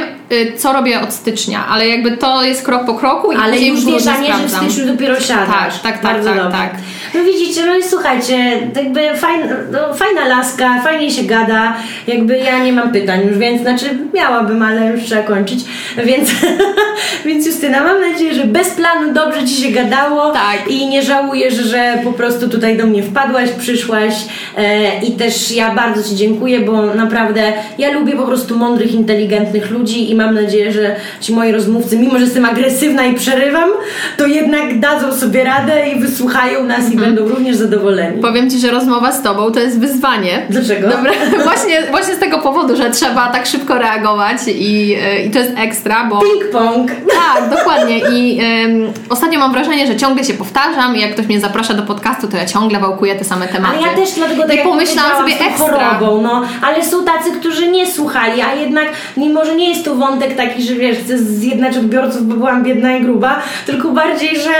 [0.57, 4.07] co robię od stycznia, ale jakby to jest krok po kroku i Ale już wiesz,
[4.07, 5.73] a nie, że w styczniu dopiero siadasz.
[5.73, 6.71] Tak, tak, tak, Bardzo tak, tak.
[7.13, 8.37] No widzicie, no i słuchajcie,
[8.75, 11.73] jakby fajna, no, fajna laska, fajnie się gada,
[12.07, 15.59] jakby ja nie mam pytań już, więc znaczy miałabym, ale już trzeba kończyć,
[16.05, 16.29] więc,
[17.25, 20.67] więc Justyna, mam nadzieję, że bez planu dobrze Ci się gadało tak.
[20.69, 24.13] i nie żałujesz, że po prostu tutaj do mnie wpadłaś, przyszłaś
[24.57, 29.71] e, i też ja bardzo Ci dziękuję, bo naprawdę ja lubię po prostu mądrych, inteligentnych
[29.71, 33.69] ludzi i mam nadzieję, że ci moi rozmówcy, mimo że jestem agresywna i przerywam,
[34.17, 38.21] to jednak dadzą sobie radę i wysłuchają nas i będą również zadowoleni.
[38.21, 40.45] Powiem Ci, że rozmowa z Tobą to jest wyzwanie.
[40.49, 40.87] Dlaczego?
[40.89, 41.11] Dobra,
[41.43, 45.51] właśnie, właśnie z tego powodu, że trzeba tak szybko reagować i, e, i to jest
[45.57, 46.19] ekstra, bo...
[46.19, 46.87] Ping-pong.
[46.87, 47.99] Tak, dokładnie.
[47.99, 51.83] I ym, ostatnio mam wrażenie, że ciągle się powtarzam i jak ktoś mnie zaprasza do
[51.83, 53.77] podcastu, to ja ciągle wałkuję te same tematy.
[53.77, 55.55] Ale ja też dlatego tak I pomyślałam sobie ekstra.
[55.57, 58.87] chorobą, no, ale są tacy, którzy nie słuchali, a jednak
[59.17, 62.97] mimo, że nie jest to wątek taki, że wiesz, chcę zjednać odbiorców, bo byłam biedna
[62.97, 64.51] i gruba, tylko bardziej, że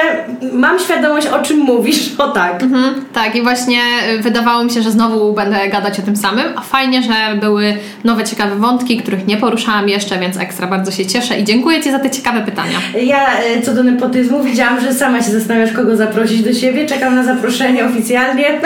[0.53, 2.63] mam świadomość o czym mówisz, o tak.
[2.63, 3.79] Mhm, tak, i właśnie
[4.13, 7.77] y, wydawało mi się, że znowu będę gadać o tym samym, a fajnie, że były
[8.03, 11.91] nowe, ciekawe wątki, których nie poruszałam jeszcze, więc ekstra bardzo się cieszę i dziękuję Ci
[11.91, 12.77] za te ciekawe pytania.
[13.01, 16.85] Ja e, co do nepotyzmu widziałam, że sama się zastanawiasz, kogo zaprosić do siebie.
[16.85, 18.45] Czekam na zaproszenie oficjalnie.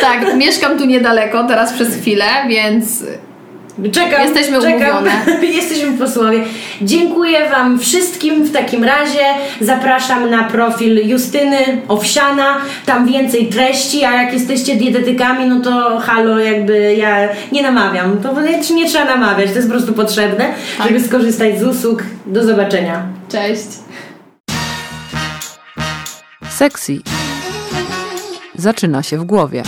[0.00, 3.04] Tak, mieszkam tu niedaleko, teraz przez chwilę, więc
[3.92, 4.22] Czekam.
[4.22, 4.76] Jesteśmy czekam.
[4.96, 5.10] umówione.
[5.60, 6.44] Jesteśmy posłowie.
[6.82, 9.20] Dziękuję Wam wszystkim w takim razie.
[9.60, 11.58] Zapraszam na profil Justyny
[11.88, 12.56] Owsiana.
[12.86, 18.18] Tam więcej treści, a jak jesteście dietetykami, no to halo, jakby ja nie namawiam.
[18.22, 20.86] To nie, nie trzeba namawiać, to jest po prostu potrzebne, Tak.
[20.88, 22.02] żeby skorzystać z usług.
[22.26, 23.02] Do zobaczenia.
[23.28, 23.66] cześć.
[26.50, 26.98] Sexy
[28.54, 29.62] zaczyna się w głowie.